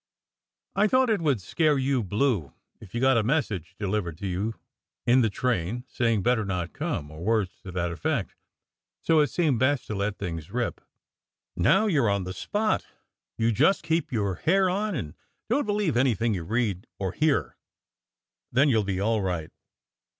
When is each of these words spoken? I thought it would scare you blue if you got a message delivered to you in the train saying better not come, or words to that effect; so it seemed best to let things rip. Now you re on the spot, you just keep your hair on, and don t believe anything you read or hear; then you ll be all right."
I 0.75 0.87
thought 0.87 1.11
it 1.11 1.21
would 1.21 1.39
scare 1.39 1.77
you 1.77 2.01
blue 2.01 2.53
if 2.79 2.95
you 2.95 2.99
got 3.01 3.19
a 3.19 3.23
message 3.23 3.75
delivered 3.77 4.17
to 4.17 4.25
you 4.25 4.55
in 5.05 5.21
the 5.21 5.29
train 5.29 5.83
saying 5.87 6.23
better 6.23 6.43
not 6.43 6.73
come, 6.73 7.11
or 7.11 7.23
words 7.23 7.51
to 7.61 7.71
that 7.73 7.91
effect; 7.91 8.33
so 9.03 9.19
it 9.19 9.27
seemed 9.27 9.59
best 9.59 9.85
to 9.85 9.93
let 9.93 10.17
things 10.17 10.49
rip. 10.49 10.81
Now 11.55 11.85
you 11.85 12.03
re 12.03 12.11
on 12.11 12.23
the 12.23 12.33
spot, 12.33 12.87
you 13.37 13.51
just 13.51 13.83
keep 13.83 14.11
your 14.11 14.33
hair 14.33 14.71
on, 14.71 14.95
and 14.95 15.13
don 15.51 15.61
t 15.61 15.65
believe 15.67 15.95
anything 15.95 16.33
you 16.33 16.45
read 16.45 16.87
or 16.97 17.11
hear; 17.11 17.55
then 18.51 18.69
you 18.69 18.79
ll 18.79 18.83
be 18.83 18.99
all 18.99 19.21
right." 19.21 19.51